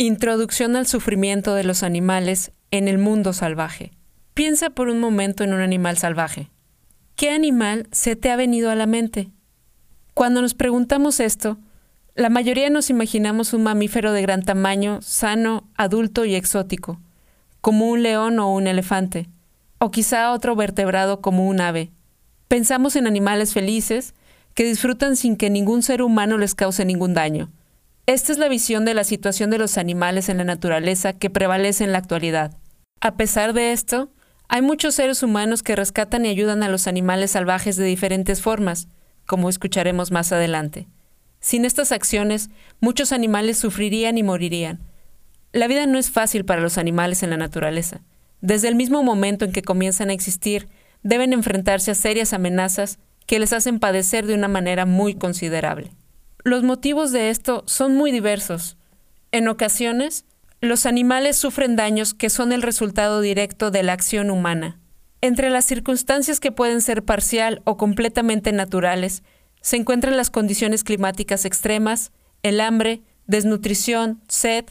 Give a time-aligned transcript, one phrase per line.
[0.00, 3.90] Introducción al sufrimiento de los animales en el mundo salvaje.
[4.32, 6.52] Piensa por un momento en un animal salvaje.
[7.16, 9.32] ¿Qué animal se te ha venido a la mente?
[10.14, 11.58] Cuando nos preguntamos esto,
[12.14, 17.00] la mayoría nos imaginamos un mamífero de gran tamaño, sano, adulto y exótico,
[17.60, 19.28] como un león o un elefante,
[19.80, 21.90] o quizá otro vertebrado como un ave.
[22.46, 24.14] Pensamos en animales felices
[24.54, 27.50] que disfrutan sin que ningún ser humano les cause ningún daño
[28.08, 31.84] esta es la visión de la situación de los animales en la naturaleza que prevalece
[31.84, 32.56] en la actualidad.
[33.02, 34.10] A pesar de esto,
[34.48, 38.88] hay muchos seres humanos que rescatan y ayudan a los animales salvajes de diferentes formas,
[39.26, 40.88] como escucharemos más adelante.
[41.38, 42.48] Sin estas acciones,
[42.80, 44.80] muchos animales sufrirían y morirían.
[45.52, 48.00] La vida no es fácil para los animales en la naturaleza.
[48.40, 50.70] Desde el mismo momento en que comienzan a existir,
[51.02, 55.90] deben enfrentarse a serias amenazas que les hacen padecer de una manera muy considerable.
[56.44, 58.76] Los motivos de esto son muy diversos.
[59.32, 60.24] En ocasiones,
[60.60, 64.78] los animales sufren daños que son el resultado directo de la acción humana.
[65.20, 69.22] Entre las circunstancias que pueden ser parcial o completamente naturales,
[69.60, 72.12] se encuentran las condiciones climáticas extremas,
[72.42, 74.64] el hambre, desnutrición, sed,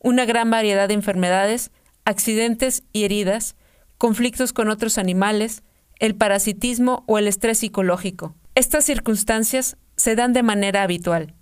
[0.00, 1.70] una gran variedad de enfermedades,
[2.04, 3.54] accidentes y heridas,
[3.98, 5.62] conflictos con otros animales,
[6.00, 8.34] el parasitismo o el estrés psicológico.
[8.56, 11.34] Estas circunstancias se dan de manera habitual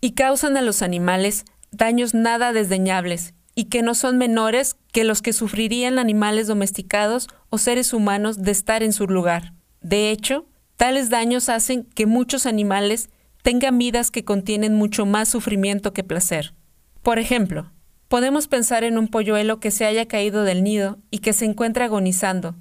[0.00, 5.20] y causan a los animales daños nada desdeñables y que no son menores que los
[5.20, 9.52] que sufrirían animales domesticados o seres humanos de estar en su lugar.
[9.80, 13.10] De hecho, tales daños hacen que muchos animales
[13.42, 16.54] tengan vidas que contienen mucho más sufrimiento que placer.
[17.02, 17.72] Por ejemplo,
[18.08, 21.86] podemos pensar en un polluelo que se haya caído del nido y que se encuentra
[21.86, 22.54] agonizando,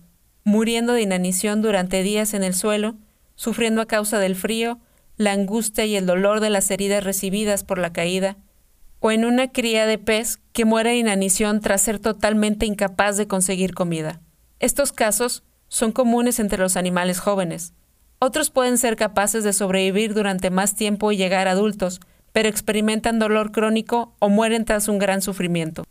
[0.44, 2.96] muriendo de inanición durante días en el suelo,
[3.36, 4.80] sufriendo a causa del frío
[5.18, 8.38] la angustia y el dolor de las heridas recibidas por la caída,
[9.00, 13.28] o en una cría de pez que muere de inanición tras ser totalmente incapaz de
[13.28, 14.22] conseguir comida.
[14.60, 17.74] Estos casos son comunes entre los animales jóvenes.
[18.20, 22.00] Otros pueden ser capaces de sobrevivir durante más tiempo y llegar a adultos,
[22.32, 25.84] pero experimentan dolor crónico o mueren tras un gran sufrimiento.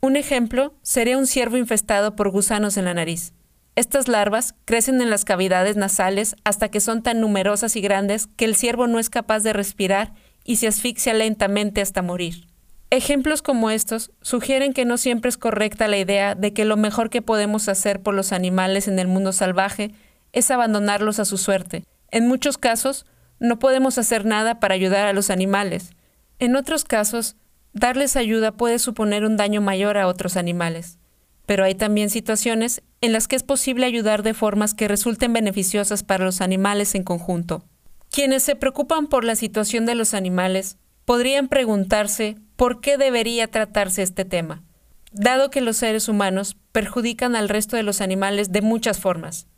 [0.00, 3.32] Un ejemplo sería un ciervo infestado por gusanos en la nariz.
[3.74, 8.44] Estas larvas crecen en las cavidades nasales hasta que son tan numerosas y grandes que
[8.44, 10.12] el ciervo no es capaz de respirar
[10.44, 12.46] y se asfixia lentamente hasta morir.
[12.90, 17.08] Ejemplos como estos sugieren que no siempre es correcta la idea de que lo mejor
[17.08, 19.92] que podemos hacer por los animales en el mundo salvaje
[20.32, 21.84] es abandonarlos a su suerte.
[22.10, 23.06] En muchos casos,
[23.38, 25.92] no podemos hacer nada para ayudar a los animales.
[26.38, 27.36] En otros casos,
[27.72, 30.98] darles ayuda puede suponer un daño mayor a otros animales
[31.46, 36.04] pero hay también situaciones en las que es posible ayudar de formas que resulten beneficiosas
[36.04, 37.64] para los animales en conjunto.
[38.10, 44.02] Quienes se preocupan por la situación de los animales podrían preguntarse por qué debería tratarse
[44.02, 44.62] este tema,
[45.10, 49.48] dado que los seres humanos perjudican al resto de los animales de muchas formas.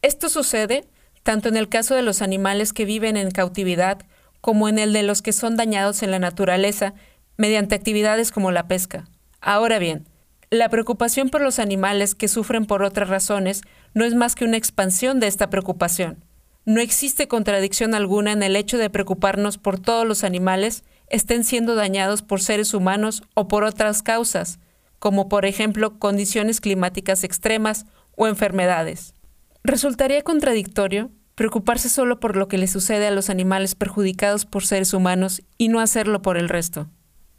[0.00, 0.84] Esto sucede
[1.24, 3.98] tanto en el caso de los animales que viven en cautividad
[4.40, 6.94] como en el de los que son dañados en la naturaleza
[7.36, 9.08] mediante actividades como la pesca.
[9.40, 10.06] Ahora bien,
[10.54, 13.62] la preocupación por los animales que sufren por otras razones
[13.94, 16.24] no es más que una expansión de esta preocupación.
[16.64, 21.74] No existe contradicción alguna en el hecho de preocuparnos por todos los animales estén siendo
[21.74, 24.58] dañados por seres humanos o por otras causas,
[24.98, 27.84] como por ejemplo condiciones climáticas extremas
[28.16, 29.14] o enfermedades.
[29.62, 34.94] Resultaría contradictorio preocuparse solo por lo que le sucede a los animales perjudicados por seres
[34.94, 36.88] humanos y no hacerlo por el resto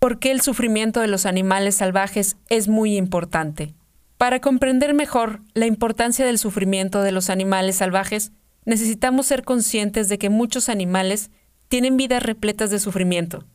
[0.06, 3.74] por qué el sufrimiento de los animales salvajes es muy importante.
[4.20, 8.32] Para comprender mejor la importancia del sufrimiento de los animales salvajes,
[8.66, 11.32] necesitamos ser conscientes de que muchos animales
[11.70, 13.46] tienen vidas repletas de sufrimiento.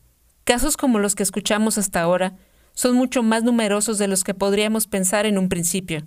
[0.43, 2.35] Casos como los que escuchamos hasta ahora
[2.73, 6.05] son mucho más numerosos de los que podríamos pensar en un principio.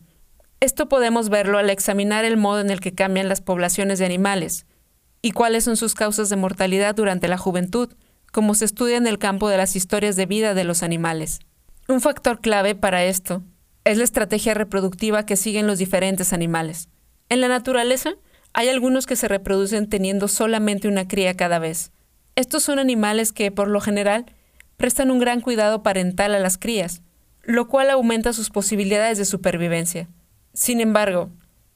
[0.60, 4.66] Esto podemos verlo al examinar el modo en el que cambian las poblaciones de animales
[5.22, 7.94] y cuáles son sus causas de mortalidad durante la juventud,
[8.34, 11.40] como se estudia en el campo de las historias de vida de los animales.
[11.88, 13.44] Un factor clave para esto
[13.86, 16.90] es la estrategia reproductiva que siguen los diferentes animales.
[17.30, 18.16] En la naturaleza,
[18.52, 21.92] hay algunos que se reproducen teniendo solamente una cría cada vez.
[22.36, 24.26] Estos son animales que, por lo general,
[24.78, 27.04] prestan un gran cuidado parental a las crías,
[27.44, 30.10] lo cual aumenta sus posibilidades de supervivencia.
[30.56, 31.30] Sin embargo,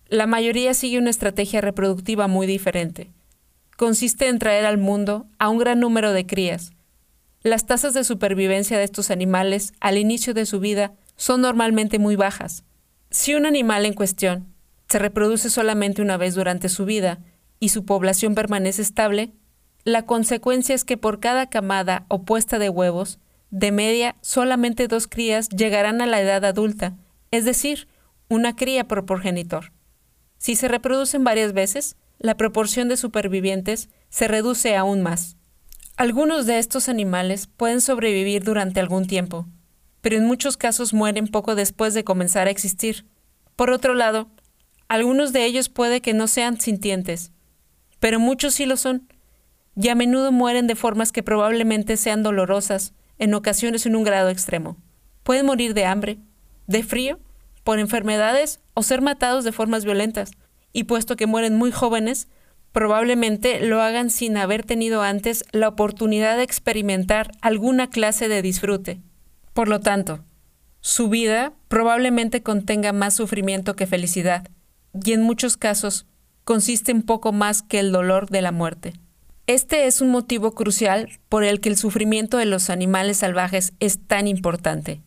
[0.08, 3.12] la mayoría sigue una estrategia reproductiva muy diferente
[3.78, 6.72] consiste en traer al mundo a un gran número de crías.
[7.44, 12.18] Las tasas de supervivencia de estos animales al inicio de su vida son normalmente muy
[12.18, 12.66] bajas.
[13.12, 14.54] Si un animal en cuestión
[14.90, 17.20] se reproduce solamente una vez durante su vida
[17.60, 19.32] y su población permanece estable,
[19.84, 23.20] la consecuencia es que por cada camada o puesta de huevos
[23.52, 26.98] de media, solamente dos crías llegarán a la edad adulta,
[27.32, 27.88] es decir,
[28.28, 29.72] una cría por progenitor.
[30.38, 35.38] Si se reproducen varias veces, la proporción de supervivientes se reduce aún más.
[35.96, 39.48] Algunos de estos animales pueden sobrevivir durante algún tiempo,
[40.02, 43.06] pero en muchos casos mueren poco después de comenzar a existir.
[43.56, 44.30] Por otro lado,
[44.88, 47.32] algunos de ellos puede que no sean sintientes,
[48.00, 49.12] pero muchos sí lo son,
[49.76, 54.30] y a menudo mueren de formas que probablemente sean dolorosas, en ocasiones en un grado
[54.30, 54.78] extremo.
[55.24, 56.20] Pueden morir de hambre,
[56.68, 57.20] de frío,
[57.64, 60.32] por enfermedades o ser matados de formas violentas,
[60.74, 62.28] y puesto que mueren muy jóvenes,
[62.72, 69.02] probablemente lo hagan sin haber tenido antes la oportunidad de experimentar alguna clase de disfrute.
[69.54, 70.24] Por lo tanto,
[70.80, 74.50] su vida probablemente contenga más sufrimiento que felicidad,
[75.04, 76.06] y en muchos casos
[76.44, 78.94] consiste en poco más que el dolor de la muerte.
[79.48, 84.00] Este es un motivo crucial por el que el sufrimiento de los animales salvajes es
[84.06, 85.02] tan importante,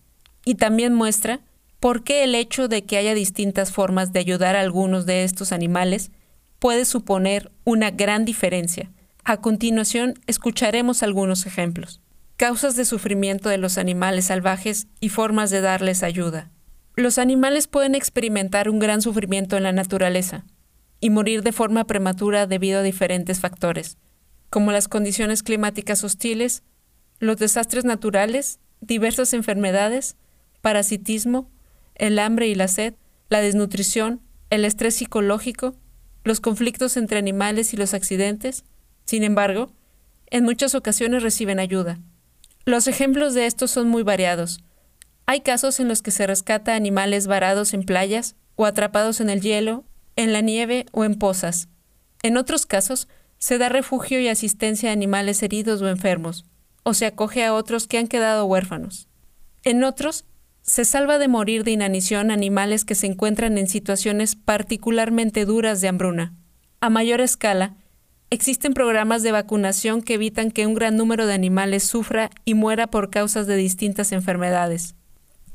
[0.44, 1.40] y también muestra
[1.80, 5.50] por qué el hecho de que haya distintas formas de ayudar a algunos de estos
[5.50, 6.10] animales
[6.58, 8.92] puede suponer una gran diferencia.
[9.24, 12.00] A continuación, escucharemos algunos ejemplos.
[12.36, 16.50] Causas de sufrimiento de los animales salvajes y formas de darles ayuda.
[16.96, 20.44] Los animales pueden experimentar un gran sufrimiento en la naturaleza
[21.00, 23.96] y morir de forma prematura debido a diferentes factores,
[24.50, 26.62] como las condiciones climáticas hostiles,
[27.20, 30.16] los desastres naturales, diversas enfermedades,
[30.60, 31.48] parasitismo,
[32.00, 32.94] el hambre y la sed,
[33.28, 35.76] la desnutrición, el estrés psicológico,
[36.24, 38.64] los conflictos entre animales y los accidentes.
[39.04, 39.70] Sin embargo,
[40.30, 41.98] en muchas ocasiones reciben ayuda.
[42.64, 44.64] Los ejemplos de estos son muy variados.
[45.26, 49.42] Hay casos en los que se rescata animales varados en playas o atrapados en el
[49.42, 49.84] hielo,
[50.16, 51.68] en la nieve o en pozas.
[52.22, 53.08] En otros casos,
[53.38, 56.46] se da refugio y asistencia a animales heridos o enfermos,
[56.82, 59.06] o se acoge a otros que han quedado huérfanos.
[59.64, 60.24] En otros,
[60.70, 65.88] se salva de morir de inanición animales que se encuentran en situaciones particularmente duras de
[65.88, 66.32] hambruna.
[66.80, 67.74] A mayor escala,
[68.30, 72.86] existen programas de vacunación que evitan que un gran número de animales sufra y muera
[72.86, 74.94] por causas de distintas enfermedades.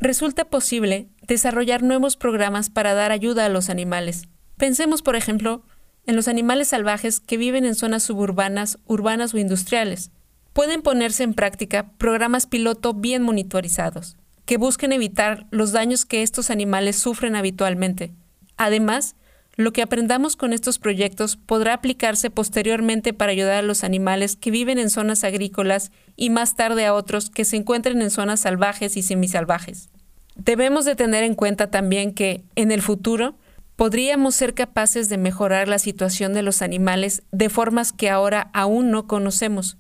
[0.02, 4.28] Resulta posible desarrollar nuevos programas para dar ayuda a los animales.
[4.58, 5.64] Pensemos, por ejemplo,
[6.06, 10.12] en los animales salvajes que viven en zonas suburbanas, urbanas o industriales.
[10.52, 16.50] Pueden ponerse en práctica programas piloto bien monitorizados que busquen evitar los daños que estos
[16.50, 18.14] animales sufren habitualmente.
[18.58, 19.16] Además,
[19.58, 24.52] lo que aprendamos con estos proyectos podrá aplicarse posteriormente para ayudar a los animales que
[24.52, 28.98] viven en zonas agrícolas y más tarde a otros que se encuentren en zonas salvajes
[28.98, 29.90] y semisalvajes.
[30.36, 33.38] Debemos de tener en cuenta también que, en el futuro,
[33.78, 38.92] podríamos ser capaces de mejorar la situación de los animales de formas que ahora aún
[38.92, 39.78] no conocemos.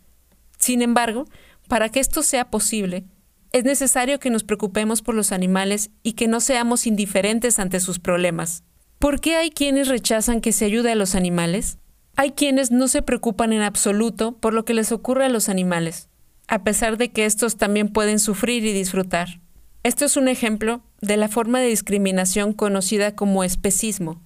[0.57, 1.25] Sin embargo,
[1.67, 3.03] para que esto sea posible,
[3.55, 7.99] es necesario que nos preocupemos por los animales y que no seamos indiferentes ante sus
[7.99, 8.65] problemas.
[8.99, 11.77] ¿Por qué hay quienes rechazan que se ayude a los animales?
[12.17, 16.09] Hay quienes no se preocupan en absoluto por lo que les ocurre a los animales,
[16.49, 19.39] a pesar de que estos también pueden sufrir y disfrutar.
[19.83, 24.21] Esto es un ejemplo de la forma de discriminación conocida como especismo,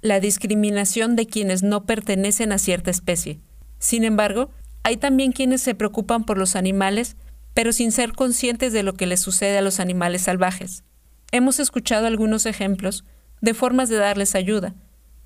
[0.00, 3.38] la discriminación de quienes no pertenecen a cierta especie.
[3.78, 4.50] Sin embargo,
[4.82, 7.16] hay también quienes se preocupan por los animales
[7.54, 10.84] pero sin ser conscientes de lo que les sucede a los animales salvajes.
[11.32, 13.04] Hemos escuchado algunos ejemplos
[13.40, 14.74] de formas de darles ayuda,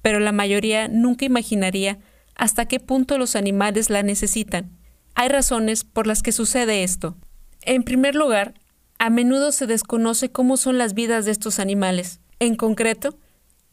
[0.02, 1.99] pero la mayoría nunca imaginaría
[2.35, 4.79] hasta qué punto los animales la necesitan.
[5.14, 7.17] Hay razones por las que sucede esto.
[7.62, 8.55] En primer lugar,
[8.99, 13.19] a menudo se desconoce cómo son las vidas de estos animales, en concreto,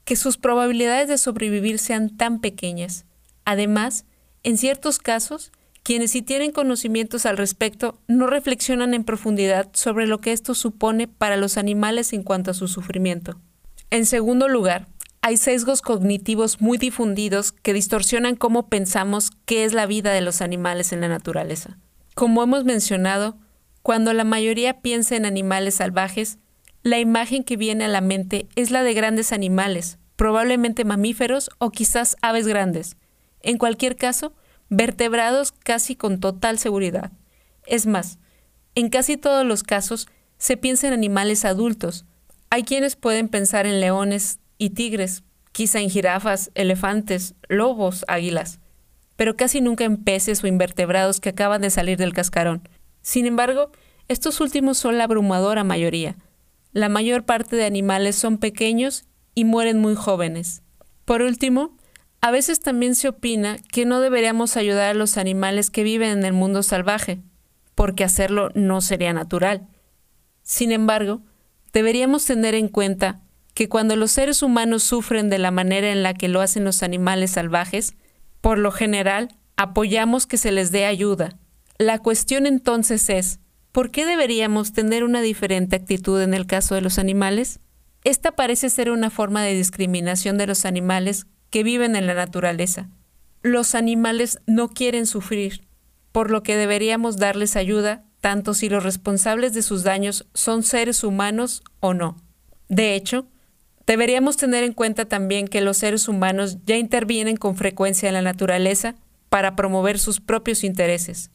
[0.03, 3.05] que sus probabilidades de sobrevivir sean tan pequeñas.
[3.43, 4.05] Además,
[4.43, 5.51] en ciertos casos,
[5.85, 11.07] quienes sí tienen conocimientos al respecto no reflexionan en profundidad sobre lo que esto supone
[11.07, 13.39] para los animales en cuanto a su sufrimiento.
[13.91, 14.87] En segundo lugar,
[15.21, 20.41] hay sesgos cognitivos muy difundidos que distorsionan cómo pensamos qué es la vida de los
[20.41, 21.77] animales en la naturaleza.
[22.15, 23.37] Como hemos mencionado,
[23.83, 26.39] cuando la mayoría piensa en animales salvajes,
[26.81, 31.69] la imagen que viene a la mente es la de grandes animales, probablemente mamíferos o
[31.69, 32.97] quizás aves grandes.
[33.43, 34.33] En cualquier caso,
[34.69, 37.11] vertebrados casi con total seguridad.
[37.65, 38.19] Es más,
[38.75, 40.07] en casi todos los casos
[40.37, 42.05] se piensa en animales adultos.
[42.49, 48.59] Hay quienes pueden pensar en leones y tigres, quizá en jirafas, elefantes, lobos, águilas,
[49.15, 52.67] pero casi nunca en peces o invertebrados que acaban de salir del cascarón.
[53.01, 53.71] Sin embargo,
[54.07, 56.17] estos últimos son la abrumadora mayoría.
[56.73, 60.61] La mayor parte de animales son pequeños y mueren muy jóvenes.
[61.05, 61.77] Por último,
[62.25, 66.25] a veces también se opina que no deberíamos ayudar a los animales que viven en
[66.25, 67.19] el mundo salvaje,
[67.75, 69.67] porque hacerlo no sería natural.
[70.41, 71.21] Sin embargo,
[71.71, 73.21] deberíamos tener en cuenta
[73.53, 76.81] que cuando los seres humanos sufren de la manera en la que lo hacen los
[76.81, 77.93] animales salvajes,
[78.41, 81.37] por lo general apoyamos que se les dé ayuda.
[81.77, 83.39] La cuestión entonces es,
[83.71, 87.59] ¿por qué deberíamos tener una diferente actitud en el caso de los animales?
[88.03, 92.89] Esta parece ser una forma de discriminación de los animales que viven en la naturaleza.
[93.41, 95.65] Los animales no quieren sufrir,
[96.11, 101.01] por lo que deberíamos darles ayuda tanto si los responsables de sus daños son seres
[101.01, 102.17] humanos o no.
[102.67, 103.25] De hecho,
[103.87, 108.21] deberíamos tener en cuenta también que los seres humanos ya intervienen con frecuencia en la
[108.21, 108.95] naturaleza
[109.29, 111.31] para promover sus propios intereses.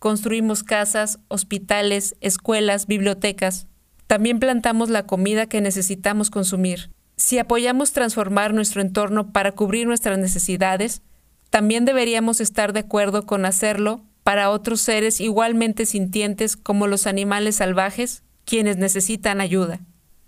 [0.00, 3.68] Construimos casas, hospitales, escuelas, bibliotecas.
[4.08, 6.90] También plantamos la comida que necesitamos consumir.
[7.20, 11.02] Si apoyamos transformar nuestro entorno para cubrir nuestras necesidades,
[11.50, 17.56] también deberíamos estar de acuerdo con hacerlo para otros seres igualmente sintientes como los animales
[17.56, 19.80] salvajes, quienes necesitan ayuda.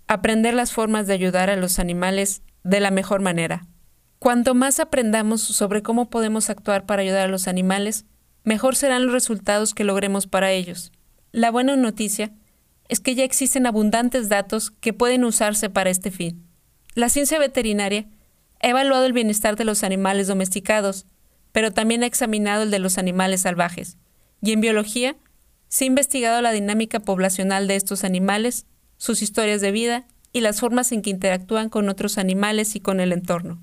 [0.05, 3.65] Aprender las formas de ayudar a los animales de la mejor manera.
[4.19, 8.05] Cuanto más aprendamos sobre cómo podemos actuar para ayudar a los animales,
[8.43, 10.91] mejor serán los resultados que logremos para ellos.
[11.31, 12.33] La buena noticia
[12.87, 16.52] es que ya existen abundantes datos que pueden usarse para este fin.
[16.95, 18.05] La ciencia veterinaria
[18.61, 21.05] ha evaluado el bienestar de los animales domesticados
[21.53, 23.97] pero también ha examinado el de los animales salvajes.
[24.41, 25.15] Y en biología,
[25.69, 28.65] se ha investigado la dinámica poblacional de estos animales,
[28.97, 32.99] sus historias de vida y las formas en que interactúan con otros animales y con
[32.99, 33.61] el entorno.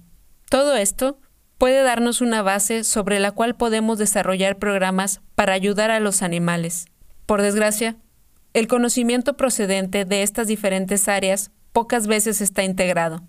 [0.49, 1.18] Todo esto
[1.58, 6.87] puede darnos una base sobre la cual podemos desarrollar programas para ayudar a los animales.
[7.26, 7.96] Por desgracia,
[8.54, 13.23] el conocimiento procedente de estas diferentes áreas pocas veces está integrado.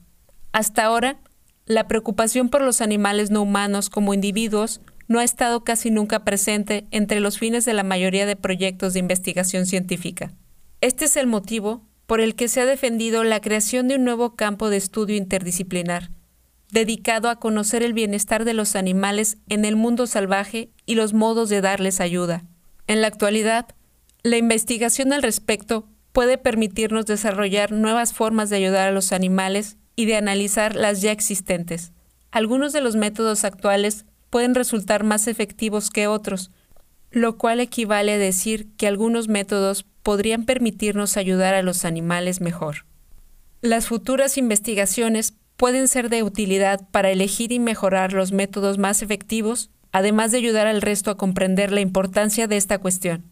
[0.51, 1.19] Hasta ahora,
[1.65, 6.85] la preocupación por los animales no humanos como individuos no ha estado casi nunca presente
[6.91, 10.31] entre los fines de la mayoría de proyectos de investigación científica.
[10.79, 14.35] Este es el motivo por el que se ha defendido la creación de un nuevo
[14.35, 16.11] campo de estudio interdisciplinar,
[16.71, 21.49] dedicado a conocer el bienestar de los animales en el mundo salvaje y los modos
[21.49, 22.43] de darles ayuda.
[22.87, 23.67] En la actualidad,
[24.23, 30.05] la investigación al respecto puede permitirnos desarrollar nuevas formas de ayudar a los animales y
[30.05, 31.93] de analizar las ya existentes.
[32.31, 36.51] Algunos de los métodos actuales pueden resultar más efectivos que otros,
[37.11, 42.85] lo cual equivale a decir que algunos métodos podrían permitirnos ayudar a los animales mejor.
[43.61, 49.69] Las futuras investigaciones pueden ser de utilidad para elegir y mejorar los métodos más efectivos,
[49.91, 53.25] además de ayudar al resto a comprender la importancia de esta cuestión.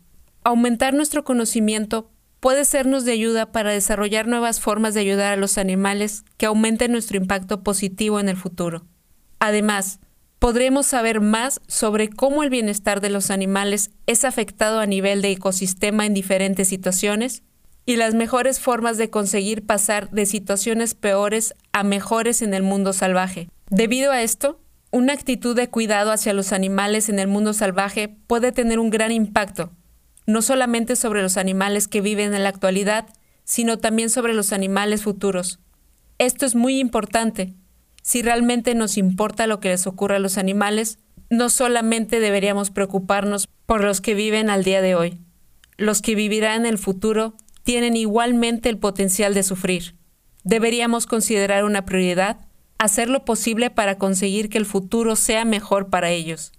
[0.44, 5.58] Aumentar nuestro conocimiento puede sernos de ayuda para desarrollar nuevas formas de ayudar a los
[5.58, 8.86] animales que aumenten nuestro impacto positivo en el futuro.
[9.40, 10.00] Además,
[10.40, 15.32] podremos saber más sobre cómo el bienestar de los animales es afectado a nivel de
[15.32, 17.44] ecosistema en diferentes situaciones
[17.86, 22.94] y las mejores formas de conseguir pasar de situaciones peores a mejores en el mundo
[22.94, 23.50] salvaje.
[23.70, 24.60] Debido a esto,
[24.92, 29.12] una actitud de cuidado hacia los animales en el mundo salvaje puede tener un gran
[29.12, 29.72] impacto,
[30.30, 33.08] no solamente sobre los animales que viven en la actualidad,
[33.44, 35.60] sino también sobre los animales futuros.
[36.20, 37.56] Esto es muy importante.
[38.04, 43.48] Si realmente nos importa lo que les ocurre a los animales, no solamente deberíamos preocuparnos
[43.66, 45.20] por los que viven al día de hoy.
[45.78, 49.96] Los que vivirán en el futuro tienen igualmente el potencial de sufrir.
[50.44, 52.38] Deberíamos considerar una prioridad
[52.78, 56.54] hacer lo posible para conseguir que el futuro sea mejor para ellos.